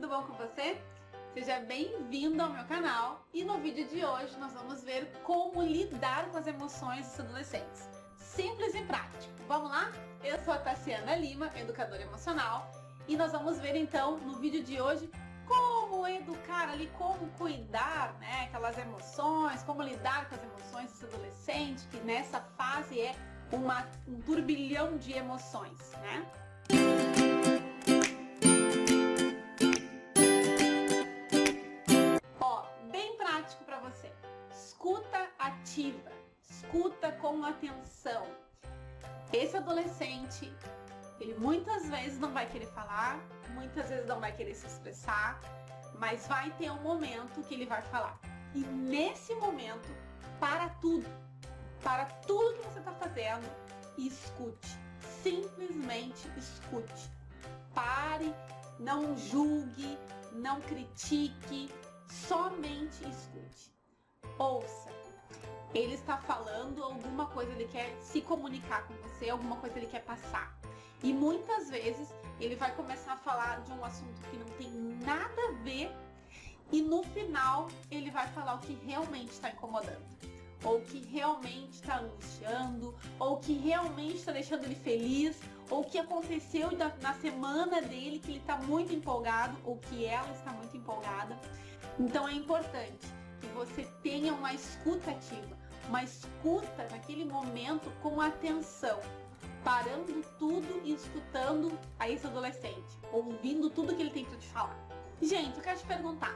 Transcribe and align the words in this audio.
tudo 0.00 0.10
bom 0.10 0.22
com 0.22 0.34
você? 0.34 0.80
Seja 1.34 1.58
bem-vindo 1.58 2.40
ao 2.40 2.50
meu 2.50 2.64
canal 2.66 3.26
e 3.34 3.42
no 3.42 3.58
vídeo 3.58 3.84
de 3.88 4.04
hoje 4.04 4.38
nós 4.38 4.52
vamos 4.52 4.84
ver 4.84 5.10
como 5.24 5.60
lidar 5.60 6.30
com 6.30 6.38
as 6.38 6.46
emoções 6.46 7.04
dos 7.08 7.18
adolescentes. 7.18 7.88
Simples 8.16 8.76
e 8.76 8.82
prático. 8.82 9.34
Vamos 9.48 9.68
lá? 9.68 9.90
Eu 10.22 10.38
sou 10.44 10.54
a 10.54 10.58
Tassiana 10.58 11.16
Lima, 11.16 11.50
educadora 11.56 12.00
emocional, 12.00 12.70
e 13.08 13.16
nós 13.16 13.32
vamos 13.32 13.58
ver 13.58 13.74
então 13.74 14.18
no 14.18 14.36
vídeo 14.36 14.62
de 14.62 14.80
hoje 14.80 15.10
como 15.48 16.06
educar 16.06 16.68
ali, 16.68 16.88
como 16.96 17.28
cuidar, 17.32 18.14
né, 18.20 18.44
aquelas 18.44 18.78
emoções, 18.78 19.64
como 19.64 19.82
lidar 19.82 20.28
com 20.28 20.36
as 20.36 20.42
emoções 20.44 20.92
desse 20.92 21.06
adolescente 21.06 21.88
que 21.88 21.96
nessa 21.98 22.40
fase 22.56 23.00
é 23.00 23.16
uma, 23.50 23.84
um 24.06 24.20
turbilhão 24.20 24.96
de 24.96 25.12
emoções, 25.14 25.90
né? 26.02 26.24
Ativa, 35.78 36.10
escuta 36.50 37.12
com 37.12 37.44
atenção. 37.44 38.26
Esse 39.32 39.56
adolescente, 39.56 40.52
ele 41.20 41.34
muitas 41.34 41.88
vezes 41.88 42.18
não 42.18 42.32
vai 42.32 42.46
querer 42.46 42.66
falar, 42.66 43.20
muitas 43.54 43.88
vezes 43.88 44.06
não 44.06 44.18
vai 44.18 44.32
querer 44.32 44.54
se 44.54 44.66
expressar, 44.66 45.40
mas 45.94 46.26
vai 46.26 46.50
ter 46.58 46.70
um 46.70 46.82
momento 46.82 47.42
que 47.42 47.54
ele 47.54 47.66
vai 47.66 47.80
falar. 47.82 48.18
E 48.54 48.58
nesse 48.58 49.34
momento, 49.36 49.88
para 50.40 50.68
tudo, 50.80 51.06
para 51.82 52.06
tudo 52.26 52.54
que 52.54 52.64
você 52.64 52.80
está 52.80 52.92
fazendo 52.92 53.48
e 53.96 54.08
escute. 54.08 54.76
Simplesmente 55.22 56.28
escute. 56.36 57.08
Pare, 57.72 58.34
não 58.80 59.16
julgue, 59.16 59.96
não 60.32 60.60
critique, 60.62 61.72
somente 62.08 63.08
escute. 63.08 63.72
Ouça. 64.38 64.97
Ele 65.74 65.94
está 65.94 66.16
falando 66.16 66.82
alguma 66.82 67.26
coisa, 67.26 67.52
ele 67.52 67.68
quer 67.68 67.94
se 68.00 68.20
comunicar 68.20 68.86
com 68.86 68.94
você, 68.94 69.30
alguma 69.30 69.56
coisa 69.56 69.78
ele 69.78 69.86
quer 69.86 70.02
passar. 70.04 70.56
E 71.02 71.12
muitas 71.12 71.68
vezes 71.68 72.08
ele 72.40 72.56
vai 72.56 72.74
começar 72.74 73.12
a 73.12 73.16
falar 73.16 73.60
de 73.62 73.72
um 73.72 73.84
assunto 73.84 74.20
que 74.30 74.36
não 74.36 74.46
tem 74.56 74.70
nada 75.04 75.48
a 75.48 75.52
ver 75.62 75.90
e 76.72 76.82
no 76.82 77.02
final 77.02 77.68
ele 77.90 78.10
vai 78.10 78.26
falar 78.28 78.54
o 78.54 78.58
que 78.58 78.74
realmente 78.84 79.30
está 79.30 79.50
incomodando 79.50 80.18
ou 80.64 80.80
que 80.80 81.00
realmente 81.06 81.74
está 81.74 81.98
angustiando, 82.00 82.94
ou 83.18 83.36
que 83.38 83.52
realmente 83.54 84.16
está 84.16 84.32
deixando 84.32 84.64
ele 84.64 84.74
feliz, 84.74 85.38
ou 85.70 85.84
que 85.84 85.98
aconteceu 85.98 86.70
na 87.00 87.14
semana 87.14 87.80
dele 87.80 88.18
que 88.18 88.32
ele 88.32 88.38
está 88.38 88.56
muito 88.56 88.94
empolgado, 88.94 89.56
ou 89.64 89.76
que 89.76 90.04
ela 90.04 90.30
está 90.32 90.50
muito 90.52 90.76
empolgada. 90.76 91.38
Então 91.98 92.28
é 92.28 92.32
importante 92.32 93.06
que 93.40 93.46
você 93.48 93.84
tenha 94.02 94.32
uma 94.32 94.52
escuta 94.52 95.10
ativa, 95.10 95.56
uma 95.88 96.02
escuta 96.02 96.86
naquele 96.90 97.24
momento 97.24 97.90
com 98.02 98.20
atenção, 98.20 99.00
parando 99.64 100.22
tudo 100.38 100.80
e 100.84 100.92
escutando 100.92 101.76
a 101.98 102.08
esse 102.08 102.26
adolescente, 102.26 102.98
ouvindo 103.10 103.70
tudo 103.70 103.94
que 103.96 104.02
ele 104.02 104.10
tem 104.10 104.24
para 104.24 104.36
te 104.36 104.48
falar. 104.48 104.78
Gente, 105.20 105.56
eu 105.56 105.62
quero 105.62 105.78
te 105.78 105.86
perguntar, 105.86 106.34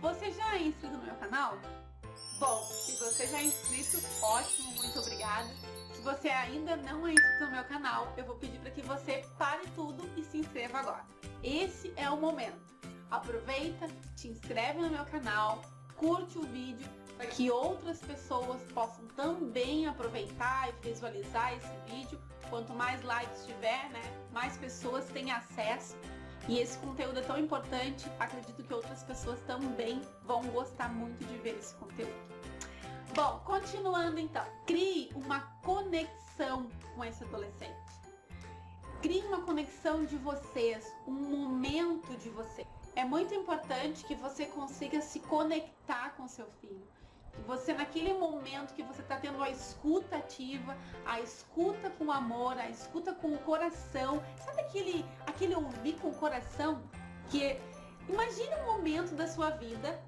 você 0.00 0.30
já 0.32 0.56
é 0.56 0.62
inscrito 0.62 0.96
no 0.96 1.04
meu 1.04 1.14
canal? 1.16 1.58
Bom, 2.40 2.64
se 2.64 2.96
você 2.96 3.26
já 3.26 3.38
é 3.38 3.44
inscrito, 3.44 4.00
ótimo, 4.22 4.72
muito 4.72 4.98
obrigada. 4.98 5.48
Se 5.92 6.00
você 6.00 6.28
ainda 6.28 6.76
não 6.76 7.06
é 7.06 7.12
inscrito 7.12 7.44
no 7.44 7.50
meu 7.50 7.64
canal, 7.64 8.12
eu 8.16 8.24
vou 8.24 8.36
pedir 8.36 8.58
para 8.58 8.70
que 8.70 8.82
você 8.82 9.24
pare 9.36 9.66
tudo 9.74 10.08
e 10.16 10.24
se 10.24 10.38
inscreva 10.38 10.78
agora. 10.78 11.04
Esse 11.42 11.92
é 11.96 12.08
o 12.10 12.16
momento. 12.16 12.66
Aproveita, 13.10 13.86
te 14.16 14.28
inscreve 14.28 14.80
no 14.80 14.90
meu 14.90 15.04
canal, 15.04 15.62
curte 15.96 16.38
o 16.38 16.42
vídeo 16.42 16.97
para 17.18 17.26
que 17.26 17.50
outras 17.50 18.00
pessoas 18.00 18.62
possam 18.72 19.04
também 19.16 19.86
aproveitar 19.86 20.68
e 20.68 20.88
visualizar 20.88 21.52
esse 21.52 21.92
vídeo. 21.92 22.18
Quanto 22.48 22.72
mais 22.72 23.02
likes 23.02 23.44
tiver, 23.44 23.90
né, 23.90 24.00
mais 24.32 24.56
pessoas 24.56 25.04
têm 25.06 25.32
acesso 25.32 25.96
e 26.48 26.60
esse 26.60 26.78
conteúdo 26.78 27.18
é 27.18 27.22
tão 27.22 27.36
importante, 27.36 28.08
acredito 28.20 28.62
que 28.62 28.72
outras 28.72 29.02
pessoas 29.02 29.40
também 29.40 30.00
vão 30.22 30.42
gostar 30.46 30.88
muito 30.90 31.22
de 31.26 31.36
ver 31.38 31.58
esse 31.58 31.74
conteúdo. 31.74 32.14
Bom, 33.14 33.42
continuando 33.44 34.20
então, 34.20 34.44
crie 34.64 35.10
uma 35.14 35.40
conexão 35.62 36.70
com 36.94 37.04
esse 37.04 37.24
adolescente. 37.24 37.74
Crie 39.02 39.22
uma 39.22 39.42
conexão 39.42 40.04
de 40.04 40.16
vocês, 40.18 40.86
um 41.06 41.12
momento 41.12 42.16
de 42.18 42.30
você. 42.30 42.64
É 42.94 43.04
muito 43.04 43.34
importante 43.34 44.04
que 44.04 44.14
você 44.14 44.46
consiga 44.46 45.00
se 45.00 45.18
conectar 45.20 46.10
com 46.10 46.28
seu 46.28 46.46
filho 46.60 46.86
você 47.46 47.72
naquele 47.72 48.12
momento 48.14 48.74
que 48.74 48.82
você 48.82 49.00
está 49.02 49.16
tendo 49.16 49.42
a 49.42 49.50
escuta 49.50 50.16
ativa, 50.16 50.76
a 51.06 51.20
escuta 51.20 51.90
com 51.90 52.10
amor, 52.10 52.58
a 52.58 52.68
escuta 52.68 53.14
com 53.14 53.28
o 53.34 53.38
coração, 53.38 54.22
sabe 54.44 54.60
aquele, 54.60 55.04
aquele 55.26 55.54
ouvir 55.54 55.94
com 56.00 56.08
o 56.08 56.14
coração? 56.14 56.82
Que 57.30 57.58
imagine 58.08 58.54
um 58.62 58.66
momento 58.66 59.14
da 59.14 59.26
sua 59.26 59.50
vida, 59.50 60.00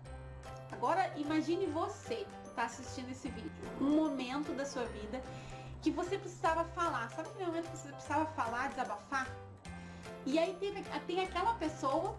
agora 0.71 1.13
imagine 1.17 1.67
você 1.67 2.27
que 2.43 2.49
está 2.49 2.65
assistindo 2.65 3.11
esse 3.11 3.29
vídeo, 3.31 3.53
um 3.81 3.97
momento 3.97 4.53
da 4.53 4.65
sua 4.65 4.85
vida 4.85 5.23
que 5.83 5.91
você 5.91 6.19
precisava 6.19 6.65
falar, 6.65 7.09
sabe 7.11 7.29
aquele 7.31 7.47
momento 7.47 7.71
que 7.71 7.79
você 7.79 7.93
precisava 7.93 8.27
falar, 8.33 8.69
desabafar? 8.69 9.27
E 10.27 10.39
aí 10.39 10.55
tem, 10.61 10.75
tem 11.07 11.25
aquela 11.25 11.55
pessoa, 11.55 12.17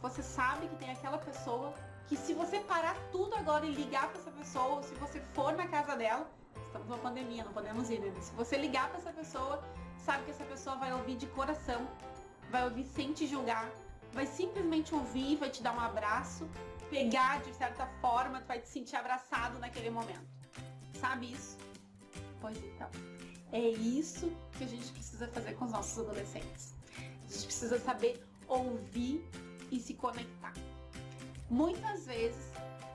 você 0.00 0.22
sabe 0.22 0.68
que 0.68 0.76
tem 0.76 0.90
aquela 0.92 1.18
pessoa 1.18 1.74
que 2.10 2.16
se 2.16 2.34
você 2.34 2.58
parar 2.58 2.96
tudo 3.12 3.36
agora 3.36 3.64
e 3.64 3.70
ligar 3.70 4.08
para 4.08 4.18
essa 4.18 4.32
pessoa, 4.32 4.64
ou 4.64 4.82
se 4.82 4.92
você 4.96 5.20
for 5.32 5.52
na 5.54 5.68
casa 5.68 5.94
dela, 5.94 6.28
estamos 6.66 6.88
numa 6.88 6.98
pandemia, 6.98 7.44
não 7.44 7.52
podemos 7.52 7.88
ir, 7.88 8.00
né? 8.00 8.12
Se 8.20 8.32
você 8.32 8.56
ligar 8.56 8.88
para 8.88 8.98
essa 8.98 9.12
pessoa, 9.12 9.62
sabe 10.04 10.24
que 10.24 10.32
essa 10.32 10.44
pessoa 10.44 10.74
vai 10.74 10.92
ouvir 10.92 11.14
de 11.14 11.28
coração, 11.28 11.86
vai 12.50 12.64
ouvir 12.64 12.84
sem 12.84 13.12
te 13.12 13.28
julgar, 13.28 13.70
vai 14.12 14.26
simplesmente 14.26 14.92
ouvir, 14.92 15.36
vai 15.36 15.50
te 15.50 15.62
dar 15.62 15.72
um 15.72 15.78
abraço, 15.78 16.50
pegar 16.90 17.42
de 17.42 17.54
certa 17.54 17.86
forma, 18.00 18.40
tu 18.40 18.48
vai 18.48 18.58
te 18.58 18.68
sentir 18.68 18.96
abraçado 18.96 19.60
naquele 19.60 19.90
momento. 19.90 20.26
Sabe 21.00 21.32
isso? 21.32 21.56
Pois 22.40 22.58
então, 22.58 22.90
é 23.52 23.60
isso 23.60 24.32
que 24.58 24.64
a 24.64 24.66
gente 24.66 24.90
precisa 24.90 25.28
fazer 25.28 25.52
com 25.54 25.64
os 25.64 25.70
nossos 25.70 25.96
adolescentes. 25.96 26.74
A 26.98 27.32
gente 27.32 27.44
precisa 27.44 27.78
saber 27.78 28.20
ouvir 28.48 29.24
e 29.70 29.78
se 29.78 29.94
conectar. 29.94 30.54
Muitas 31.50 32.06
vezes 32.06 32.52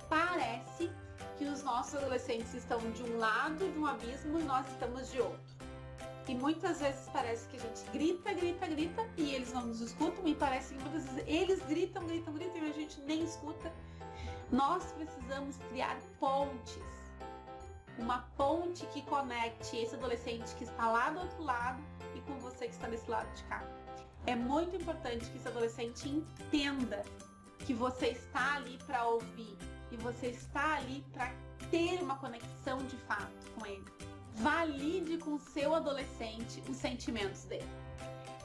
parece 0.10 0.90
que 1.38 1.44
os 1.44 1.62
nossos 1.62 1.96
adolescentes 1.96 2.54
estão 2.54 2.80
de 2.92 3.04
um 3.04 3.18
lado 3.18 3.70
de 3.70 3.78
um 3.78 3.86
abismo 3.86 4.40
e 4.40 4.44
nós 4.44 4.66
estamos 4.70 5.12
de 5.12 5.20
outro. 5.20 5.56
E 6.26 6.34
muitas 6.34 6.80
vezes 6.80 7.10
parece 7.12 7.50
que 7.50 7.58
a 7.58 7.60
gente 7.60 7.84
grita, 7.92 8.34
grita, 8.34 8.66
grita 8.66 9.06
e 9.18 9.36
eles 9.36 9.52
não 9.52 9.66
nos 9.68 9.82
escutam 9.82 10.26
e 10.26 10.34
parece 10.34 10.74
que 10.74 10.82
muitas 10.82 11.04
vezes 11.04 11.24
eles 11.28 11.62
gritam, 11.68 12.08
gritam, 12.08 12.34
gritam 12.34 12.64
e 12.64 12.70
a 12.70 12.74
gente 12.74 13.02
nem 13.02 13.26
escuta. 13.26 13.74
Nós 14.50 14.86
precisamos 14.94 15.58
criar 15.70 15.98
pontes. 16.18 16.82
Uma 18.00 18.20
ponte 18.38 18.86
que 18.88 19.02
conecte 19.02 19.76
esse 19.76 19.96
adolescente 19.96 20.56
que 20.56 20.64
está 20.64 20.90
lá 20.90 21.10
do 21.10 21.20
outro 21.20 21.44
lado 21.44 21.84
e 22.16 22.22
com 22.22 22.40
você 22.40 22.68
que 22.68 22.74
está 22.74 22.88
desse 22.88 23.10
lado 23.12 23.30
de 23.34 23.44
cá. 23.44 23.62
É 24.26 24.36
muito 24.36 24.78
importante 24.78 25.26
que 25.26 25.38
esse 25.38 25.48
adolescente 25.48 26.08
entenda 26.08 27.04
que 27.66 27.74
você 27.74 28.10
está 28.10 28.56
ali 28.56 28.78
para 28.86 29.06
ouvir 29.08 29.58
e 29.92 29.98
você 29.98 30.28
está 30.28 30.76
ali 30.76 31.04
para 31.12 31.34
ter 31.72 32.02
uma 32.02 32.16
conexão 32.18 32.78
de 32.86 32.96
fato 32.98 33.52
com 33.56 33.66
ele. 33.66 33.86
Valide 34.36 35.18
com 35.18 35.40
seu 35.40 35.74
adolescente 35.74 36.62
os 36.70 36.78
sentimentos 36.78 37.44
dele. 37.46 37.68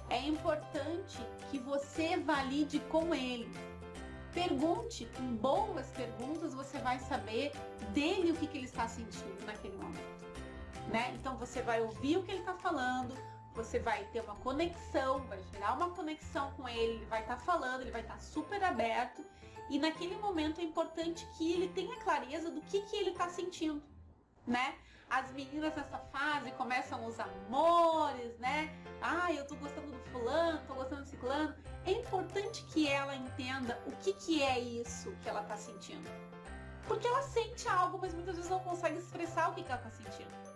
É 0.08 0.26
importante 0.26 1.18
que 1.50 1.58
você 1.58 2.16
valide 2.16 2.80
com 2.90 3.14
ele. 3.14 3.48
Pergunte, 4.32 5.06
com 5.16 5.36
boas 5.36 5.86
perguntas 5.88 6.54
você 6.54 6.78
vai 6.78 6.98
saber 7.00 7.52
dele 7.92 8.32
o 8.32 8.36
que, 8.36 8.46
que 8.46 8.58
ele 8.58 8.66
está 8.66 8.88
sentindo 8.88 9.44
naquele 9.44 9.76
momento. 9.76 10.20
Né? 10.88 11.14
Então 11.14 11.36
você 11.36 11.60
vai 11.62 11.82
ouvir 11.82 12.16
o 12.16 12.22
que 12.22 12.30
ele 12.30 12.40
está 12.40 12.54
falando, 12.54 13.14
você 13.54 13.78
vai 13.78 14.04
ter 14.06 14.20
uma 14.20 14.36
conexão, 14.36 15.20
vai 15.26 15.42
gerar 15.52 15.74
uma 15.74 15.90
conexão 15.90 16.52
com 16.52 16.68
ele, 16.68 16.94
ele 16.94 17.06
vai 17.06 17.22
estar 17.22 17.36
tá 17.36 17.42
falando, 17.42 17.82
ele 17.82 17.90
vai 17.90 18.02
estar 18.02 18.14
tá 18.14 18.20
super 18.20 18.62
aberto. 18.62 19.24
E 19.68 19.78
naquele 19.78 20.16
momento 20.16 20.60
é 20.60 20.64
importante 20.64 21.26
que 21.36 21.52
ele 21.52 21.68
tenha 21.68 21.96
clareza 21.98 22.50
do 22.50 22.60
que, 22.62 22.82
que 22.82 22.96
ele 22.96 23.10
está 23.10 23.28
sentindo, 23.28 23.82
né? 24.46 24.74
As 25.08 25.30
meninas 25.32 25.74
nessa 25.74 25.98
fase 25.98 26.52
começam 26.52 27.04
os 27.04 27.18
amores, 27.18 28.38
né? 28.38 28.72
Ah, 29.02 29.32
eu 29.32 29.46
tô 29.46 29.56
gostando 29.56 29.90
do 29.90 29.98
fulano, 30.10 30.60
tô 30.66 30.74
gostando 30.74 31.02
do 31.02 31.08
ciclano. 31.08 31.54
É 31.84 31.92
importante 31.92 32.62
que 32.66 32.86
ela 32.88 33.14
entenda 33.14 33.80
o 33.86 33.92
que, 33.96 34.12
que 34.12 34.42
é 34.42 34.58
isso 34.58 35.12
que 35.22 35.28
ela 35.28 35.42
tá 35.42 35.56
sentindo. 35.56 36.08
Porque 36.86 37.06
ela 37.06 37.22
sente 37.22 37.68
algo, 37.68 37.98
mas 38.00 38.14
muitas 38.14 38.36
vezes 38.36 38.50
não 38.50 38.60
consegue 38.60 38.98
expressar 38.98 39.50
o 39.50 39.54
que, 39.54 39.62
que 39.62 39.70
ela 39.70 39.80
tá 39.80 39.90
sentindo 39.90 40.49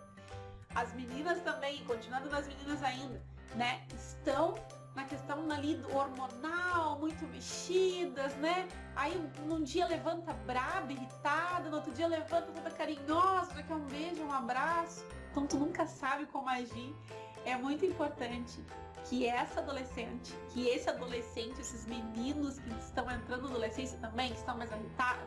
as 0.75 0.93
meninas 0.93 1.41
também, 1.41 1.83
continuando 1.85 2.29
nas 2.29 2.47
meninas 2.47 2.83
ainda, 2.83 3.21
né, 3.55 3.81
estão 3.95 4.53
na 4.93 5.03
questão 5.05 5.49
ali 5.51 5.81
hormonal, 5.93 6.99
muito 6.99 7.25
mexidas, 7.27 8.33
né? 8.35 8.67
Aí 8.95 9.13
num 9.45 9.61
dia 9.61 9.85
levanta 9.85 10.33
braba, 10.45 10.91
irritada, 10.91 11.69
no 11.69 11.77
outro 11.77 11.91
dia 11.91 12.07
levanta 12.07 12.49
toda 12.53 12.71
carinhosa, 12.71 13.53
já 13.53 13.63
quer 13.63 13.73
um 13.73 13.85
beijo, 13.87 14.23
um 14.23 14.31
abraço. 14.31 15.05
Então 15.31 15.45
tu 15.45 15.57
nunca 15.57 15.85
sabe 15.85 16.25
como 16.27 16.47
agir. 16.47 16.95
É 17.43 17.57
muito 17.57 17.85
importante 17.85 18.63
que 19.03 19.27
essa 19.27 19.59
adolescente, 19.59 20.33
que 20.49 20.67
esse 20.67 20.89
adolescente, 20.89 21.59
esses 21.59 21.85
meninos 21.85 22.57
que 22.57 22.69
estão 22.79 23.09
entrando 23.11 23.43
na 23.43 23.49
adolescência 23.49 23.97
também, 23.99 24.31
que 24.31 24.37
estão 24.37 24.57
mais, 24.57 24.69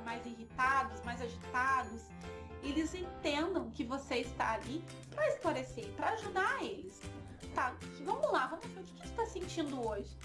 mais 0.04 0.26
irritados, 0.26 1.00
mais 1.02 1.20
agitados, 1.20 2.02
eles 2.62 2.94
entendam 2.94 3.70
que 3.70 3.84
você 3.84 4.16
está 4.16 4.52
ali 4.52 4.84
para 5.10 5.28
esclarecer, 5.28 5.87
para 5.93 6.10
ajudar 6.10 6.62
eles. 6.62 7.00
Tá, 7.55 7.75
vamos 8.05 8.31
lá, 8.31 8.46
vamos 8.46 8.66
ver 8.66 8.81
o 8.81 8.84
que, 8.84 8.94
que 8.94 9.08
tu 9.08 9.14
tá 9.14 9.26
sentindo 9.26 9.87
hoje. 9.87 10.16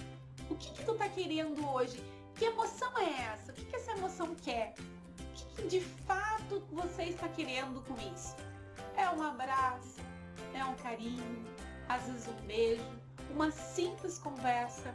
O 0.50 0.56
que, 0.56 0.71
que 0.71 0.85
tu 0.85 0.95
tá 0.95 1.07
querendo 1.09 1.68
hoje? 1.68 2.03
Que 2.35 2.45
emoção 2.45 2.97
é 2.97 3.33
essa? 3.33 3.51
O 3.51 3.56
que, 3.56 3.65
que 3.65 3.75
essa 3.75 3.91
emoção 3.91 4.35
quer? 4.35 4.74
O 5.19 5.33
que, 5.33 5.45
que 5.56 5.68
de 5.68 5.81
fato 5.81 6.63
você 6.71 7.03
está 7.03 7.27
querendo 7.30 7.81
com 7.81 7.95
isso? 8.13 8.35
É 8.97 9.09
um 9.09 9.21
abraço? 9.21 10.01
É 10.53 10.63
um 10.63 10.75
carinho? 10.75 11.45
Às 11.88 12.03
vezes 12.03 12.27
um 12.27 12.45
beijo? 12.45 12.83
Uma 13.31 13.51
simples 13.51 14.19
conversa? 14.19 14.94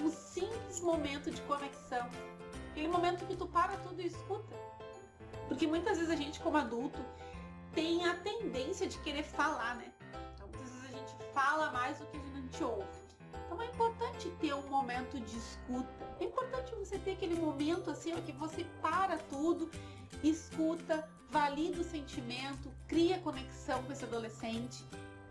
Um 0.00 0.10
simples 0.10 0.80
momento 0.80 1.30
de 1.30 1.40
conexão? 1.42 2.08
Aquele 2.70 2.88
momento 2.88 3.26
que 3.26 3.36
tu 3.36 3.46
para 3.46 3.76
tudo 3.78 4.00
e 4.00 4.06
escuta. 4.06 4.67
Porque 5.48 5.66
muitas 5.66 5.96
vezes 5.98 6.12
a 6.12 6.16
gente, 6.16 6.38
como 6.40 6.56
adulto, 6.56 7.04
tem 7.74 8.06
a 8.06 8.14
tendência 8.16 8.86
de 8.86 8.98
querer 8.98 9.24
falar, 9.24 9.76
né? 9.76 9.92
fala 11.38 11.70
mais 11.70 11.98
do 11.98 12.06
que 12.06 12.16
a 12.16 12.40
gente 12.40 12.64
ouve. 12.64 12.98
Então 13.46 13.62
é 13.62 13.66
importante 13.66 14.28
ter 14.40 14.52
um 14.54 14.68
momento 14.68 15.20
de 15.20 15.38
escuta. 15.38 15.88
É 16.20 16.24
importante 16.24 16.74
você 16.74 16.98
ter 16.98 17.12
aquele 17.12 17.36
momento 17.36 17.90
assim 17.90 18.12
ó, 18.12 18.20
que 18.20 18.32
você 18.32 18.64
para 18.82 19.16
tudo, 19.16 19.70
escuta, 20.24 21.08
valida 21.30 21.80
o 21.80 21.84
sentimento, 21.84 22.72
cria 22.88 23.20
conexão 23.20 23.80
com 23.84 23.92
esse 23.92 24.04
adolescente. 24.04 24.84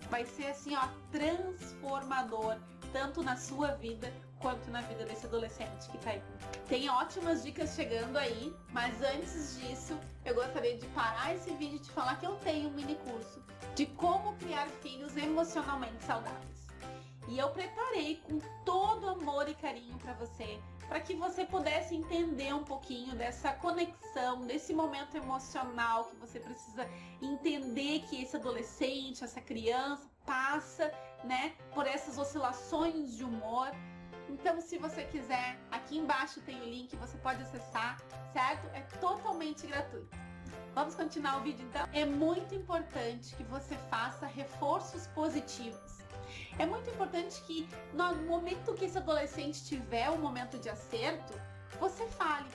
Vai 0.09 0.25
ser 0.25 0.47
assim, 0.47 0.73
ó, 0.77 0.87
transformador, 1.11 2.55
tanto 2.93 3.21
na 3.21 3.35
sua 3.35 3.73
vida 3.73 4.13
quanto 4.39 4.69
na 4.69 4.81
vida 4.81 5.05
desse 5.05 5.25
adolescente 5.25 5.89
que 5.89 5.97
tá 5.99 6.11
aí. 6.11 6.21
Tem 6.67 6.89
ótimas 6.89 7.43
dicas 7.43 7.75
chegando 7.75 8.17
aí, 8.17 8.53
mas 8.71 9.01
antes 9.01 9.59
disso, 9.59 9.97
eu 10.25 10.35
gostaria 10.35 10.77
de 10.77 10.85
parar 10.87 11.35
esse 11.35 11.51
vídeo 11.53 11.77
e 11.77 11.79
te 11.79 11.91
falar 11.91 12.17
que 12.19 12.25
eu 12.25 12.35
tenho 12.37 12.69
um 12.69 12.73
mini 12.73 12.95
curso 12.95 13.41
de 13.75 13.85
como 13.85 14.35
criar 14.35 14.67
filhos 14.81 15.15
emocionalmente 15.15 16.03
saudáveis. 16.03 16.67
E 17.27 17.37
eu 17.37 17.49
preparei 17.49 18.21
com 18.23 18.39
todo 18.63 19.09
amor 19.09 19.49
e 19.49 19.53
carinho 19.55 19.97
para 19.97 20.13
você, 20.13 20.59
para 20.87 21.01
que 21.01 21.13
você 21.13 21.45
pudesse 21.45 21.93
entender 21.93 22.53
um 22.53 22.63
pouquinho 22.63 23.13
dessa 23.15 23.51
conexão, 23.51 24.45
desse 24.45 24.73
momento 24.73 25.17
emocional 25.17 26.05
que 26.05 26.15
você 26.15 26.39
precisa 26.39 26.87
entender 27.21 27.99
que 28.09 28.23
esse 28.23 28.37
adolescente, 28.37 29.23
essa 29.23 29.41
criança 29.41 30.09
passa, 30.25 30.91
né, 31.23 31.53
por 31.73 31.85
essas 31.85 32.17
oscilações 32.17 33.15
de 33.15 33.23
humor. 33.23 33.69
Então, 34.39 34.61
se 34.61 34.77
você 34.77 35.03
quiser, 35.03 35.57
aqui 35.71 35.97
embaixo 35.97 36.39
tem 36.41 36.61
o 36.61 36.65
link, 36.65 36.95
você 36.95 37.17
pode 37.17 37.41
acessar, 37.41 37.97
certo? 38.31 38.67
É 38.73 38.81
totalmente 39.01 39.65
gratuito. 39.65 40.15
Vamos 40.75 40.93
continuar 40.93 41.37
o 41.37 41.41
vídeo 41.41 41.65
então? 41.65 41.87
É 41.91 42.05
muito 42.05 42.53
importante 42.53 43.35
que 43.35 43.43
você 43.43 43.75
faça 43.89 44.27
reforços 44.27 45.07
positivos. 45.07 45.97
É 46.59 46.67
muito 46.67 46.87
importante 46.91 47.41
que 47.41 47.67
no 47.93 48.15
momento 48.27 48.75
que 48.75 48.85
esse 48.85 48.97
adolescente 48.97 49.65
tiver 49.65 50.09
um 50.11 50.19
momento 50.19 50.59
de 50.59 50.69
acerto, 50.69 51.33
você 51.79 52.05
fale. 52.07 52.49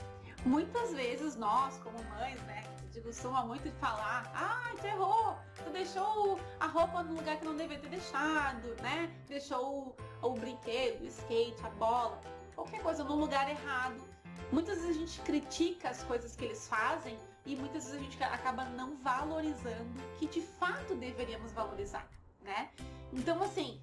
Muitas 0.45 0.93
vezes 0.93 1.35
nós, 1.35 1.77
como 1.79 2.01
mães, 2.15 2.41
né, 2.43 2.63
a 2.77 2.81
gente 2.81 3.01
costuma 3.01 3.43
muito 3.45 3.69
falar, 3.73 4.31
ah, 4.33 4.71
tu 4.79 4.87
errou, 4.87 5.37
tu 5.63 5.69
deixou 5.71 6.39
a 6.61 6.67
roupa 6.67 7.03
no 7.03 7.15
lugar 7.15 7.37
que 7.37 7.45
não 7.45 7.57
deveria 7.57 7.83
ter 7.83 7.89
deixado, 7.89 8.73
né? 8.81 9.11
Deixou 9.27 9.97
o 10.27 10.33
brinquedo, 10.33 11.01
o 11.03 11.07
skate, 11.07 11.65
a 11.65 11.69
bola, 11.71 12.19
qualquer 12.55 12.81
coisa 12.81 13.03
no 13.03 13.15
lugar 13.15 13.49
errado. 13.49 14.01
Muitas 14.51 14.81
vezes 14.81 14.95
a 14.95 14.99
gente 14.99 15.19
critica 15.21 15.89
as 15.89 16.03
coisas 16.03 16.35
que 16.35 16.45
eles 16.45 16.67
fazem 16.67 17.17
e 17.45 17.55
muitas 17.55 17.85
vezes 17.85 17.99
a 17.99 18.03
gente 18.03 18.23
acaba 18.23 18.65
não 18.65 18.95
valorizando 18.97 20.01
que 20.17 20.27
de 20.27 20.41
fato 20.41 20.95
deveríamos 20.95 21.51
valorizar, 21.51 22.07
né? 22.41 22.69
Então, 23.11 23.41
assim, 23.43 23.81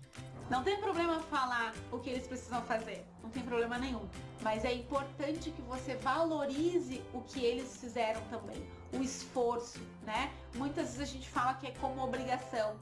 não 0.48 0.64
tem 0.64 0.80
problema 0.80 1.20
falar 1.20 1.74
o 1.92 1.98
que 1.98 2.10
eles 2.10 2.26
precisam 2.26 2.62
fazer, 2.62 3.06
não 3.22 3.30
tem 3.30 3.42
problema 3.42 3.78
nenhum. 3.78 4.08
Mas 4.42 4.64
é 4.64 4.72
importante 4.72 5.50
que 5.50 5.62
você 5.62 5.94
valorize 5.96 7.02
o 7.12 7.20
que 7.20 7.44
eles 7.44 7.76
fizeram 7.76 8.20
também, 8.28 8.66
o 8.92 9.02
esforço, 9.02 9.80
né? 10.02 10.32
Muitas 10.54 10.96
vezes 10.96 11.00
a 11.00 11.12
gente 11.12 11.28
fala 11.28 11.54
que 11.54 11.66
é 11.66 11.72
como 11.72 12.02
obrigação. 12.02 12.76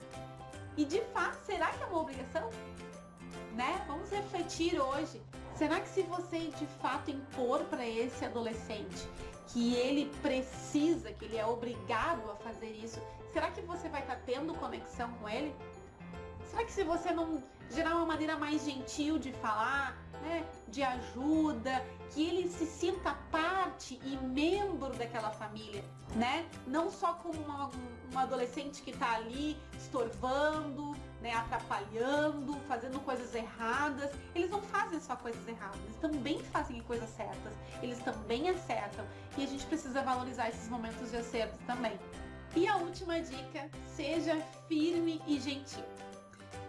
E 0.77 0.85
de 0.85 1.03
fato, 1.07 1.45
será 1.45 1.71
que 1.73 1.83
é 1.83 1.87
uma 1.87 2.01
obrigação? 2.01 2.49
Né? 3.59 3.85
Vamos 3.89 4.09
refletir 4.13 4.81
hoje. 4.81 5.21
Será 5.57 5.81
que 5.81 5.89
se 5.89 6.03
você 6.03 6.47
de 6.47 6.67
fato 6.81 7.11
impor 7.11 7.65
para 7.65 7.85
esse 7.85 8.25
adolescente 8.25 9.09
que 9.49 9.75
ele 9.75 10.09
precisa, 10.23 11.11
que 11.13 11.25
ele 11.25 11.37
é 11.37 11.45
obrigado 11.45 12.31
a 12.31 12.37
fazer 12.37 12.71
isso, 12.71 13.01
será 13.33 13.51
que 13.51 13.61
você 13.63 13.89
vai 13.89 14.03
estar 14.03 14.15
tá 14.15 14.23
tendo 14.25 14.55
conexão 14.55 15.11
com 15.15 15.29
ele? 15.29 15.53
Será 16.49 16.65
que 16.65 16.71
se 16.71 16.85
você 16.85 17.11
não 17.13 17.43
gerar 17.69 17.97
uma 17.97 18.07
maneira 18.07 18.37
mais 18.39 18.65
gentil 18.65 19.19
de 19.19 19.33
falar, 19.33 19.99
né, 20.23 20.47
de 20.69 20.85
ajuda, 20.85 21.85
que 22.11 22.29
ele 22.29 22.49
se 22.49 22.65
sinta 22.65 23.15
parte 23.29 23.99
e 24.05 24.17
membro 24.19 24.95
daquela 24.95 25.33
família, 25.33 25.85
né? 26.15 26.49
Não 26.65 26.93
só 26.93 27.15
como 27.15 27.41
uma, 27.41 27.69
um 28.15 28.19
adolescente 28.19 28.83
que 28.83 28.91
está 28.93 29.17
ali 29.17 29.59
estorvando, 29.77 30.97
né, 31.21 31.35
atrapalhando, 31.35 32.59
fazendo 32.69 33.01
coisas 33.01 33.35
erradas. 33.35 34.11
Eles 34.35 34.51
não 34.51 34.63
fazem 34.63 35.01
só 35.01 35.17
coisas 35.17 35.47
erradas, 35.47 35.79
eles 35.85 35.97
também 35.97 36.43
fazem 36.45 36.81
coisas 36.83 37.09
certas, 37.11 37.53
eles 37.83 37.99
também 38.01 38.49
acertam 38.49 39.05
e 39.37 39.45
a 39.45 39.47
gente 39.47 39.67
precisa 39.67 40.03
valorizar 40.03 40.49
esses 40.49 40.69
momentos 40.69 41.11
de 41.11 41.17
acerto 41.17 41.57
também. 41.67 41.99
E 42.57 42.67
a 42.67 42.77
última 42.77 43.21
dica, 43.21 43.71
seja 43.95 44.37
firme 44.69 45.21
e 45.27 45.39
gentil. 45.39 45.85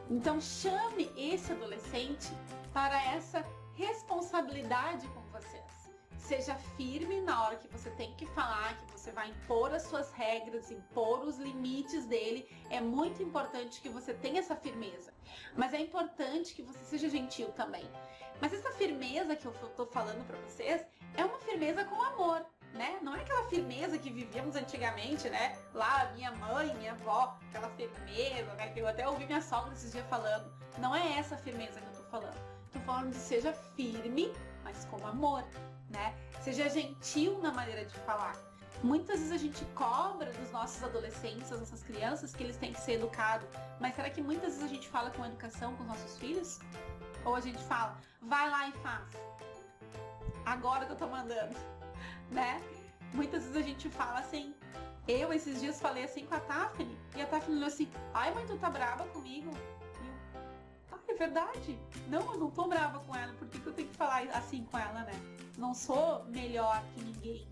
Então 0.09 0.41
chame 0.41 1.09
esse 1.15 1.51
adolescente 1.51 2.31
para 2.73 3.01
essa 3.13 3.45
responsabilidade. 3.75 5.07
Seja 6.29 6.53
firme 6.77 7.21
na 7.21 7.43
hora 7.43 7.55
que 7.55 7.67
você 7.69 7.89
tem 7.89 8.13
que 8.13 8.27
falar, 8.27 8.77
que 8.77 8.91
você 8.91 9.11
vai 9.11 9.31
impor 9.31 9.73
as 9.73 9.81
suas 9.81 10.11
regras, 10.11 10.69
impor 10.69 11.21
os 11.21 11.39
limites 11.39 12.05
dele. 12.05 12.47
É 12.69 12.79
muito 12.79 13.23
importante 13.23 13.81
que 13.81 13.89
você 13.89 14.13
tenha 14.13 14.39
essa 14.39 14.55
firmeza. 14.55 15.11
Mas 15.57 15.73
é 15.73 15.79
importante 15.79 16.53
que 16.53 16.61
você 16.61 16.85
seja 16.85 17.09
gentil 17.09 17.47
também. 17.53 17.83
Mas 18.39 18.53
essa 18.53 18.71
firmeza 18.73 19.35
que 19.35 19.43
eu 19.43 19.51
tô 19.75 19.87
falando 19.87 20.23
para 20.27 20.37
vocês 20.41 20.85
é 21.17 21.25
uma 21.25 21.39
firmeza 21.39 21.83
com 21.85 21.99
amor. 21.99 22.45
Né? 22.75 22.99
Não 23.01 23.15
é 23.15 23.21
aquela 23.21 23.49
firmeza 23.49 23.97
que 23.97 24.11
vivíamos 24.11 24.55
antigamente, 24.55 25.27
né? 25.31 25.57
Lá, 25.73 26.11
minha 26.13 26.31
mãe, 26.33 26.71
minha 26.75 26.91
avó, 26.91 27.39
aquela 27.49 27.71
firmeza, 27.71 28.53
né? 28.53 28.69
Que 28.69 28.81
eu 28.81 28.87
até 28.87 29.09
ouvi 29.09 29.25
minha 29.25 29.41
sogra 29.41 29.73
esses 29.73 29.91
dias 29.91 30.05
falando. 30.07 30.53
Não 30.77 30.95
é 30.95 31.17
essa 31.17 31.35
firmeza 31.37 31.81
que 31.81 31.87
eu 31.87 32.03
tô 32.03 32.03
falando. 32.11 32.39
Tô 32.71 32.79
falando 32.81 33.09
de 33.09 33.17
seja 33.17 33.51
firme, 33.51 34.31
mas 34.63 34.85
com 34.85 35.07
amor, 35.07 35.43
né? 35.89 36.15
Seja 36.41 36.69
gentil 36.69 37.39
na 37.41 37.51
maneira 37.51 37.85
de 37.85 37.95
falar. 37.99 38.35
Muitas 38.81 39.19
vezes 39.19 39.31
a 39.33 39.37
gente 39.37 39.65
cobra 39.75 40.31
dos 40.31 40.51
nossos 40.51 40.81
adolescentes, 40.83 41.49
das 41.49 41.59
nossas 41.59 41.83
crianças, 41.83 42.33
que 42.33 42.43
eles 42.43 42.55
têm 42.55 42.71
que 42.71 42.79
ser 42.79 42.93
educados. 42.93 43.47
Mas 43.79 43.95
será 43.95 44.09
que 44.09 44.21
muitas 44.21 44.53
vezes 44.53 44.63
a 44.63 44.67
gente 44.67 44.87
fala 44.87 45.11
com 45.11 45.25
educação 45.25 45.75
com 45.75 45.83
os 45.83 45.89
nossos 45.89 46.17
filhos? 46.17 46.59
Ou 47.25 47.35
a 47.35 47.41
gente 47.41 47.61
fala, 47.63 47.97
vai 48.21 48.49
lá 48.49 48.69
e 48.69 48.71
faz. 48.71 49.03
Agora 50.45 50.85
que 50.85 50.93
eu 50.93 50.95
tô 50.95 51.07
mandando, 51.07 51.55
né? 52.31 52.61
Muitas 53.13 53.43
vezes 53.43 53.57
a 53.57 53.61
gente 53.61 53.89
fala 53.89 54.19
assim. 54.19 54.55
Eu 55.07 55.33
esses 55.33 55.59
dias 55.59 55.81
falei 55.81 56.03
assim 56.03 56.23
com 56.25 56.35
a 56.35 56.39
Taffine, 56.39 56.95
e 57.15 57.21
a 57.21 57.25
Taffine 57.25 57.55
falou 57.55 57.67
assim, 57.67 57.91
ai 58.13 58.31
mãe, 58.31 58.45
tu 58.45 58.55
tá 58.57 58.69
brava 58.69 59.05
comigo? 59.07 59.51
Verdade. 61.19 61.77
Não, 62.07 62.21
eu 62.33 62.39
não 62.39 62.49
tô 62.49 62.67
brava 62.67 62.99
com 63.01 63.15
ela. 63.15 63.33
Por 63.33 63.47
que, 63.49 63.59
que 63.59 63.67
eu 63.67 63.73
tenho 63.73 63.89
que 63.89 63.95
falar 63.95 64.23
assim 64.33 64.63
com 64.63 64.77
ela, 64.77 65.03
né? 65.03 65.13
Não 65.57 65.73
sou 65.73 66.23
melhor 66.25 66.81
que 66.95 67.03
ninguém. 67.03 67.47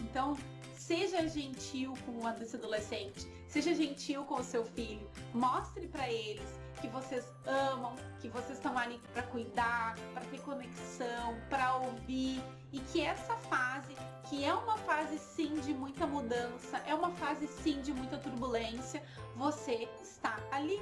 Então, 0.00 0.36
seja 0.76 1.26
gentil 1.28 1.94
com 2.04 2.28
esse 2.42 2.56
adolescente. 2.56 3.26
Seja 3.46 3.74
gentil 3.74 4.24
com 4.24 4.34
o 4.34 4.44
seu 4.44 4.64
filho. 4.64 5.08
Mostre 5.32 5.86
para 5.86 6.10
eles 6.10 6.60
que 6.80 6.88
vocês 6.88 7.24
amam, 7.46 7.94
que 8.20 8.28
vocês 8.28 8.58
estão 8.58 8.76
ali 8.76 9.00
para 9.12 9.22
cuidar, 9.22 9.94
para 10.12 10.24
ter 10.24 10.40
conexão, 10.40 11.36
para 11.48 11.76
ouvir 11.76 12.42
e 12.72 12.80
que 12.80 13.02
essa 13.02 13.36
fase, 13.36 13.94
que 14.28 14.44
é 14.44 14.52
uma 14.52 14.76
fase 14.78 15.16
sim 15.18 15.54
de 15.60 15.72
muita 15.72 16.08
mudança, 16.08 16.78
é 16.78 16.92
uma 16.92 17.12
fase 17.12 17.46
sim 17.46 17.80
de 17.82 17.92
muita 17.92 18.18
turbulência, 18.18 19.00
você 19.36 19.88
está 20.02 20.40
ali. 20.50 20.80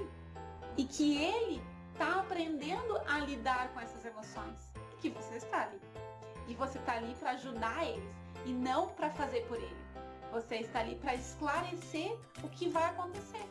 E 0.79 0.85
que 0.85 1.19
ele 1.19 1.61
está 2.01 2.21
aprendendo 2.21 2.99
a 3.07 3.19
lidar 3.19 3.69
com 3.75 3.81
essas 3.81 4.03
emoções, 4.07 4.73
que 5.01 5.11
você 5.11 5.37
está 5.37 5.65
ali. 5.65 5.79
E 6.49 6.55
você 6.55 6.79
está 6.79 6.95
ali 6.95 7.15
para 7.17 7.33
ajudar 7.33 7.87
eles 7.87 8.15
e 8.47 8.55
não 8.55 8.89
para 8.89 9.11
fazer 9.11 9.43
por 9.43 9.59
ele. 9.59 9.77
Você 10.33 10.57
está 10.57 10.81
ali 10.81 10.95
para 10.95 11.15
esclarecer 11.15 12.19
o 12.43 12.49
que 12.49 12.71
vai 12.71 12.85
acontecer, 12.85 13.47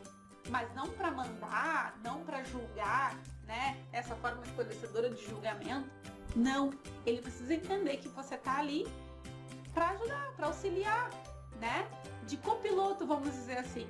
mas 0.48 0.74
não 0.74 0.88
para 0.90 1.12
mandar, 1.12 1.96
não 2.02 2.24
para 2.24 2.42
julgar, 2.42 3.16
né? 3.46 3.80
Essa 3.92 4.16
forma 4.16 4.42
esclarecedora 4.42 5.10
de 5.10 5.24
julgamento. 5.24 5.88
Não, 6.34 6.72
ele 7.06 7.22
precisa 7.22 7.54
entender 7.54 7.98
que 7.98 8.08
você 8.08 8.34
está 8.34 8.58
ali 8.58 8.84
para 9.72 9.90
ajudar, 9.90 10.32
para 10.34 10.46
auxiliar, 10.48 11.08
né? 11.60 11.88
De 12.26 12.36
copiloto, 12.36 13.06
vamos 13.06 13.30
dizer 13.30 13.58
assim. 13.58 13.88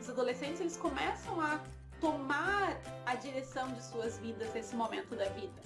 Os 0.00 0.10
adolescentes 0.10 0.60
eles 0.60 0.76
começam 0.76 1.40
a 1.40 1.60
tomar 2.00 2.80
a 3.06 3.14
direção 3.14 3.72
de 3.72 3.82
suas 3.84 4.18
vidas 4.18 4.52
nesse 4.54 4.74
momento 4.74 5.14
da 5.14 5.26
vida. 5.30 5.60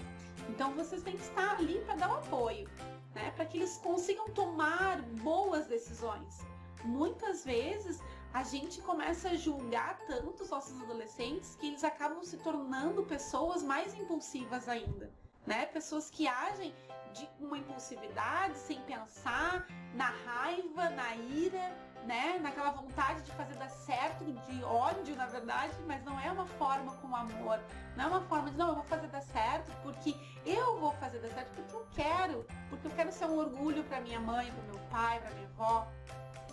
Então 0.48 0.72
vocês 0.72 1.02
têm 1.02 1.16
que 1.16 1.22
estar 1.22 1.56
ali 1.56 1.80
para 1.80 1.96
dar 1.96 2.10
um 2.10 2.14
apoio, 2.14 2.68
né? 3.14 3.30
Para 3.32 3.46
que 3.46 3.58
eles 3.58 3.78
consigam 3.78 4.28
tomar 4.30 5.00
boas 5.22 5.66
decisões. 5.66 6.40
Muitas 6.84 7.44
vezes 7.44 8.02
a 8.32 8.42
gente 8.42 8.80
começa 8.82 9.30
a 9.30 9.36
julgar 9.36 9.98
tanto 10.06 10.42
os 10.42 10.50
nossos 10.50 10.80
adolescentes 10.82 11.56
que 11.56 11.68
eles 11.68 11.84
acabam 11.84 12.22
se 12.24 12.36
tornando 12.38 13.04
pessoas 13.04 13.62
mais 13.62 13.94
impulsivas 13.94 14.68
ainda, 14.68 15.10
né? 15.46 15.66
Pessoas 15.66 16.10
que 16.10 16.26
agem 16.26 16.74
de 17.12 17.28
uma 17.40 17.56
impulsividade, 17.56 18.58
sem 18.58 18.80
pensar, 18.82 19.66
na 19.94 20.10
raiva, 20.26 20.90
na 20.90 21.14
ira, 21.14 21.93
né? 22.06 22.38
Naquela 22.40 22.70
vontade 22.70 23.22
de 23.22 23.32
fazer 23.32 23.54
dar 23.54 23.68
certo, 23.68 24.24
de 24.24 24.64
ódio, 24.64 25.16
na 25.16 25.26
verdade, 25.26 25.74
mas 25.86 26.04
não 26.04 26.18
é 26.20 26.30
uma 26.30 26.46
forma 26.46 26.94
com 26.96 27.14
amor. 27.14 27.60
Não 27.96 28.04
é 28.04 28.08
uma 28.08 28.20
forma 28.22 28.50
de, 28.50 28.56
não, 28.56 28.68
eu 28.68 28.74
vou 28.76 28.84
fazer 28.84 29.08
dar 29.08 29.22
certo 29.22 29.72
porque 29.82 30.14
eu 30.44 30.78
vou 30.78 30.92
fazer 30.92 31.20
dar 31.20 31.28
certo 31.30 31.50
porque 31.54 31.74
eu 31.74 31.86
quero. 31.94 32.46
Porque 32.68 32.86
eu 32.86 32.90
quero 32.92 33.12
ser 33.12 33.26
um 33.26 33.38
orgulho 33.38 33.84
para 33.84 34.00
minha 34.00 34.20
mãe, 34.20 34.50
para 34.50 34.62
meu 34.64 34.80
pai, 34.90 35.20
para 35.20 35.30
minha 35.30 35.48
avó, 35.48 35.86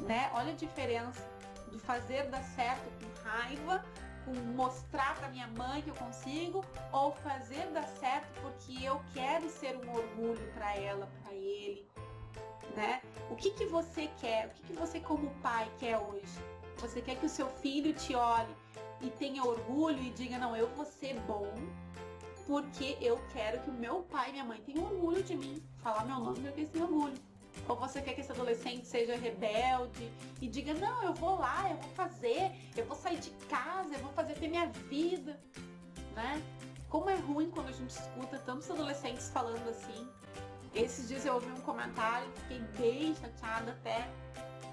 né? 0.01 0.29
Olha 0.33 0.51
a 0.51 0.55
diferença 0.55 1.21
do 1.71 1.79
fazer 1.79 2.29
dar 2.29 2.43
certo 2.43 2.89
com 2.99 3.29
raiva 3.29 3.83
com 4.25 4.33
mostrar 4.55 5.15
para 5.15 5.29
minha 5.29 5.47
mãe 5.47 5.81
que 5.81 5.89
eu 5.89 5.95
consigo 5.95 6.63
ou 6.91 7.11
fazer 7.11 7.67
dar 7.71 7.87
certo 7.87 8.27
porque 8.41 8.83
eu 8.83 9.01
quero 9.13 9.49
ser 9.49 9.75
um 9.77 9.93
orgulho 9.93 10.51
para 10.53 10.75
ela, 10.75 11.09
para 11.23 11.33
ele, 11.33 11.87
né? 12.75 13.01
O 13.29 13.35
que 13.35 13.51
que 13.51 13.65
você 13.65 14.09
quer? 14.19 14.47
O 14.47 14.49
que 14.49 14.61
que 14.67 14.73
você 14.73 14.99
como 14.99 15.29
pai 15.41 15.69
quer 15.79 15.97
hoje? 15.97 16.39
Você 16.77 17.01
quer 17.01 17.15
que 17.15 17.25
o 17.25 17.29
seu 17.29 17.47
filho 17.47 17.93
te 17.93 18.15
olhe 18.15 18.55
e 19.01 19.09
tenha 19.09 19.43
orgulho 19.43 20.01
e 20.01 20.09
diga 20.11 20.37
não, 20.37 20.55
eu 20.55 20.67
vou 20.69 20.85
ser 20.85 21.19
bom 21.21 21.51
porque 22.47 22.97
eu 22.99 23.17
quero 23.31 23.61
que 23.61 23.69
o 23.69 23.73
meu 23.73 24.01
pai 24.03 24.29
e 24.29 24.31
minha 24.33 24.43
mãe 24.43 24.59
tenham 24.61 24.83
orgulho 24.83 25.23
de 25.23 25.35
mim, 25.35 25.63
falar 25.77 26.05
meu 26.05 26.19
nome 26.19 26.41
porque 26.41 26.61
eles 26.61 26.69
têm 26.69 26.81
orgulho. 26.81 27.15
Ou 27.67 27.75
você 27.75 28.01
quer 28.01 28.13
que 28.13 28.21
esse 28.21 28.31
adolescente 28.31 28.85
seja 28.85 29.15
rebelde 29.15 30.11
e 30.41 30.47
diga: 30.47 30.73
Não, 30.73 31.03
eu 31.03 31.13
vou 31.13 31.37
lá, 31.37 31.69
eu 31.69 31.77
vou 31.77 31.89
fazer, 31.91 32.51
eu 32.75 32.85
vou 32.85 32.95
sair 32.95 33.19
de 33.19 33.29
casa, 33.47 33.93
eu 33.93 33.99
vou 33.99 34.11
fazer 34.13 34.33
ter 34.35 34.47
minha 34.47 34.67
vida, 34.67 35.39
né? 36.15 36.41
Como 36.89 37.09
é 37.09 37.15
ruim 37.15 37.49
quando 37.49 37.69
a 37.69 37.71
gente 37.71 37.89
escuta 37.89 38.37
tantos 38.39 38.69
adolescentes 38.69 39.29
falando 39.29 39.67
assim. 39.69 40.07
Esses 40.73 41.07
dias 41.09 41.25
eu 41.25 41.33
ouvi 41.33 41.51
um 41.51 41.61
comentário, 41.61 42.27
fiquei 42.35 42.59
bem 42.77 43.15
chateada 43.15 43.71
até. 43.71 44.07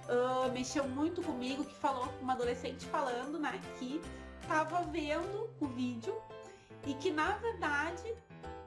Uh, 0.09 0.51
mexeu 0.53 0.89
muito 0.89 1.21
comigo 1.23 1.65
que 1.65 1.75
falou 1.75 2.09
uma 2.23 2.33
adolescente 2.33 2.87
falando, 2.87 3.39
né, 3.39 3.61
que 3.79 4.01
tava 4.47 4.83
vendo 4.85 5.51
o 5.61 5.67
vídeo 5.67 6.17
e 6.87 6.95
que 6.95 7.11
na 7.11 7.33
verdade 7.33 8.15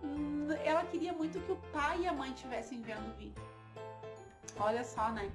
hum, 0.04 0.50
ela 0.64 0.84
queria 0.86 1.14
muito 1.14 1.40
que 1.40 1.52
o 1.52 1.56
pai 1.72 2.02
e 2.02 2.08
a 2.08 2.14
mãe 2.14 2.32
estivessem 2.32 2.82
vendo 2.82 3.12
o 3.12 3.18
vídeo. 3.18 3.42
Olha 4.60 4.84
só, 4.84 5.10
né? 5.10 5.32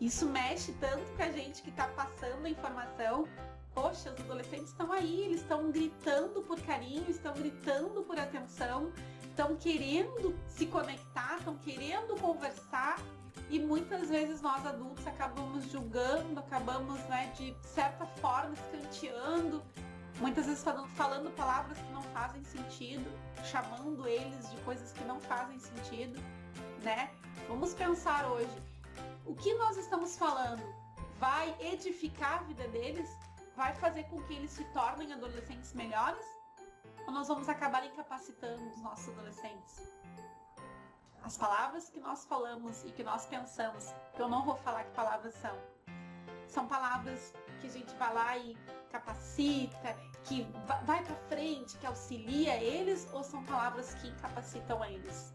Isso 0.00 0.26
mexe 0.26 0.72
tanto 0.74 1.04
com 1.16 1.22
a 1.22 1.30
gente 1.30 1.62
que 1.62 1.70
está 1.70 1.88
passando 1.88 2.44
a 2.44 2.50
informação. 2.50 3.26
Poxa, 3.74 4.12
os 4.12 4.20
adolescentes 4.20 4.68
estão 4.68 4.92
aí, 4.92 5.22
eles 5.22 5.40
estão 5.40 5.70
gritando 5.70 6.42
por 6.42 6.60
carinho, 6.60 7.08
estão 7.08 7.32
gritando 7.32 8.02
por 8.02 8.18
atenção, 8.18 8.92
estão 9.22 9.56
querendo 9.56 10.38
se 10.46 10.66
conectar, 10.66 11.38
estão 11.38 11.56
querendo 11.56 12.14
conversar 12.20 12.98
e 13.48 13.58
muitas 13.58 14.08
vezes 14.10 14.40
nós 14.42 14.66
adultos 14.66 15.06
acabamos 15.06 15.70
julgando, 15.70 16.38
acabamos, 16.38 16.98
né, 17.04 17.32
de 17.36 17.56
certa 17.62 18.04
forma 18.06 18.54
escanteando, 18.54 19.62
muitas 20.20 20.46
vezes 20.46 20.62
falando, 20.62 20.88
falando 20.88 21.30
palavras 21.34 21.78
que 21.78 21.92
não 21.92 22.02
fazem 22.02 22.44
sentido, 22.44 23.10
chamando 23.44 24.06
eles 24.06 24.50
de 24.50 24.56
coisas 24.58 24.92
que 24.92 25.04
não 25.04 25.20
fazem 25.20 25.58
sentido, 25.58 26.20
né? 26.82 27.10
Vamos 27.48 27.74
pensar 27.74 28.30
hoje. 28.30 28.56
O 29.24 29.34
que 29.34 29.54
nós 29.54 29.76
estamos 29.76 30.16
falando 30.16 30.62
vai 31.18 31.54
edificar 31.60 32.40
a 32.40 32.42
vida 32.42 32.66
deles? 32.68 33.08
Vai 33.56 33.74
fazer 33.74 34.04
com 34.04 34.22
que 34.22 34.34
eles 34.34 34.50
se 34.50 34.64
tornem 34.72 35.12
adolescentes 35.12 35.72
melhores? 35.74 36.24
Ou 37.06 37.12
nós 37.12 37.28
vamos 37.28 37.48
acabar 37.48 37.84
incapacitando 37.84 38.66
os 38.70 38.80
nossos 38.82 39.08
adolescentes? 39.10 39.92
As 41.22 41.36
palavras 41.36 41.88
que 41.88 42.00
nós 42.00 42.24
falamos 42.24 42.82
e 42.84 42.92
que 42.92 43.04
nós 43.04 43.26
pensamos, 43.26 43.94
que 44.14 44.20
eu 44.20 44.28
não 44.28 44.44
vou 44.44 44.56
falar 44.56 44.84
que 44.84 44.90
palavras 44.92 45.34
são, 45.34 45.56
são 46.48 46.66
palavras 46.66 47.32
que 47.60 47.66
a 47.68 47.70
gente 47.70 47.94
vai 47.94 48.12
lá 48.12 48.36
e 48.38 48.56
capacita, 48.90 49.96
que 50.24 50.42
vai 50.84 51.02
para 51.04 51.16
frente, 51.28 51.78
que 51.78 51.86
auxilia 51.86 52.56
eles, 52.56 53.08
ou 53.12 53.22
são 53.22 53.44
palavras 53.44 53.94
que 53.94 54.08
incapacitam 54.08 54.84
eles? 54.84 55.32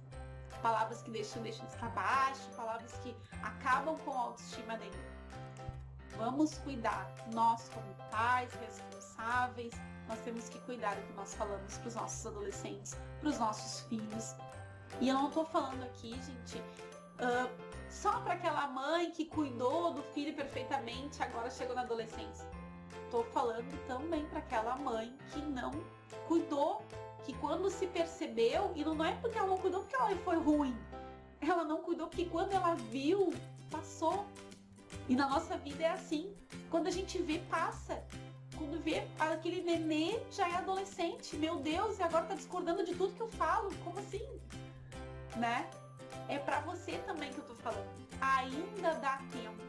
palavras 0.61 1.01
que 1.01 1.11
deixam, 1.11 1.41
deixam 1.41 1.65
para 1.67 1.89
baixo, 1.89 2.49
palavras 2.55 2.91
que 3.03 3.15
acabam 3.43 3.97
com 3.99 4.11
a 4.11 4.21
autoestima 4.21 4.77
dele. 4.77 4.97
Vamos 6.15 6.57
cuidar, 6.59 7.13
nós 7.33 7.69
como 7.69 7.93
pais 8.09 8.51
responsáveis, 8.53 9.73
nós 10.07 10.19
temos 10.19 10.49
que 10.49 10.59
cuidar 10.61 10.95
do 10.95 11.01
que 11.01 11.13
nós 11.13 11.33
falamos 11.33 11.77
para 11.77 11.87
os 11.87 11.95
nossos 11.95 12.25
adolescentes, 12.25 12.95
para 13.19 13.29
os 13.29 13.37
nossos 13.37 13.81
filhos. 13.87 14.35
E 15.01 15.09
eu 15.09 15.15
não 15.15 15.27
estou 15.27 15.45
falando 15.45 15.83
aqui, 15.83 16.11
gente, 16.11 16.57
uh, 16.57 17.49
só 17.89 18.19
para 18.21 18.33
aquela 18.33 18.67
mãe 18.67 19.11
que 19.11 19.25
cuidou 19.25 19.93
do 19.93 20.01
filho 20.01 20.33
perfeitamente, 20.33 21.21
agora 21.21 21.49
chegou 21.49 21.75
na 21.75 21.81
adolescência. 21.81 22.47
Estou 23.05 23.23
falando 23.25 23.87
também 23.87 24.25
para 24.25 24.39
aquela 24.39 24.75
mãe 24.75 25.15
que 25.31 25.41
não 25.41 25.71
cuidou 26.27 26.81
que 27.23 27.33
quando 27.33 27.69
se 27.69 27.87
percebeu, 27.87 28.71
e 28.75 28.83
não 28.83 29.03
é 29.03 29.13
porque 29.15 29.37
ela 29.37 29.47
não 29.47 29.57
cuidou 29.57 29.81
porque 29.81 29.95
ela 29.95 30.15
foi 30.17 30.37
ruim, 30.37 30.77
ela 31.41 31.63
não 31.63 31.81
cuidou 31.81 32.07
porque 32.07 32.25
quando 32.25 32.53
ela 32.53 32.75
viu, 32.75 33.33
passou. 33.69 34.25
E 35.07 35.15
na 35.15 35.27
nossa 35.27 35.57
vida 35.57 35.83
é 35.83 35.89
assim. 35.89 36.35
Quando 36.69 36.87
a 36.87 36.91
gente 36.91 37.17
vê, 37.21 37.39
passa. 37.49 38.03
Quando 38.57 38.81
vê 38.81 39.07
aquele 39.19 39.61
nenê 39.61 40.19
já 40.31 40.47
é 40.49 40.55
adolescente. 40.55 41.35
Meu 41.35 41.57
Deus, 41.57 41.99
e 41.99 42.03
agora 42.03 42.25
tá 42.25 42.35
discordando 42.35 42.83
de 42.83 42.93
tudo 42.95 43.13
que 43.13 43.21
eu 43.21 43.29
falo. 43.29 43.73
Como 43.83 43.99
assim? 43.99 44.27
Né? 45.35 45.69
É 46.27 46.37
para 46.39 46.59
você 46.61 46.93
também 47.05 47.31
que 47.31 47.39
eu 47.39 47.45
tô 47.45 47.55
falando. 47.55 47.87
Ainda 48.19 48.93
dá 48.95 49.17
tempo 49.31 49.67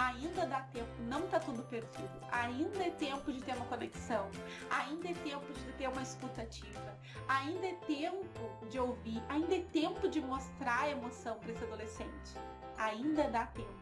ainda 0.00 0.46
dá 0.46 0.60
tempo, 0.72 0.90
não 1.00 1.22
tá 1.28 1.38
tudo 1.38 1.62
perdido. 1.64 2.10
Ainda 2.30 2.84
é 2.84 2.90
tempo 2.90 3.32
de 3.32 3.40
ter 3.42 3.54
uma 3.54 3.66
conexão, 3.66 4.30
ainda 4.70 5.10
é 5.10 5.14
tempo 5.14 5.52
de 5.52 5.72
ter 5.72 5.88
uma 5.88 6.02
escutativa, 6.02 6.98
ainda 7.28 7.66
é 7.66 7.74
tempo 7.86 8.66
de 8.68 8.78
ouvir, 8.78 9.22
ainda 9.28 9.56
é 9.56 9.60
tempo 9.60 10.08
de 10.08 10.20
mostrar 10.20 10.80
a 10.80 10.90
emoção 10.90 11.38
para 11.38 11.52
esse 11.52 11.64
adolescente. 11.64 12.34
Ainda 12.78 13.28
dá 13.28 13.46
tempo. 13.46 13.80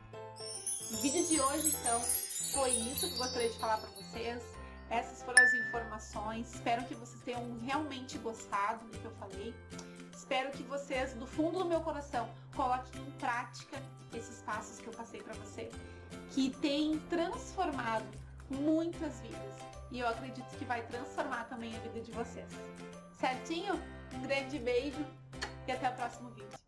O 0.90 0.96
vídeo 0.96 1.26
de 1.26 1.38
hoje, 1.38 1.68
então, 1.68 2.00
foi 2.00 2.70
isso 2.70 3.06
que 3.06 3.12
eu 3.14 3.18
gostaria 3.18 3.50
de 3.50 3.58
falar 3.58 3.76
para 3.76 3.90
vocês. 3.90 4.42
Essas 4.88 5.22
foram 5.22 5.44
as 5.44 5.52
informações. 5.52 6.54
Espero 6.54 6.84
que 6.86 6.94
vocês 6.94 7.20
tenham 7.24 7.58
realmente 7.60 8.16
gostado 8.18 8.86
do 8.86 8.98
que 8.98 9.04
eu 9.04 9.10
falei. 9.12 9.54
Espero 10.16 10.50
que 10.50 10.62
vocês, 10.62 11.12
do 11.12 11.26
fundo 11.26 11.58
do 11.58 11.66
meu 11.66 11.82
coração, 11.82 12.28
coloquem 12.56 13.02
em 13.02 13.10
prática 13.12 13.82
esses 14.14 14.40
passos 14.42 14.80
que 14.80 14.86
eu 14.86 14.92
passei 14.94 15.22
para 15.22 15.34
vocês 15.34 15.72
que 16.30 16.50
tem 16.60 16.98
transformado 17.10 18.06
muitas 18.50 19.20
vidas. 19.20 19.54
E 19.90 20.00
eu 20.00 20.08
acredito 20.08 20.48
que 20.56 20.64
vai 20.64 20.82
transformar 20.86 21.44
também 21.44 21.74
a 21.76 21.78
vida 21.80 22.00
de 22.00 22.12
vocês. 22.12 22.48
Certinho? 23.18 23.74
Um 24.14 24.22
grande 24.22 24.58
beijo 24.58 25.04
e 25.66 25.72
até 25.72 25.90
o 25.90 25.94
próximo 25.94 26.30
vídeo. 26.30 26.58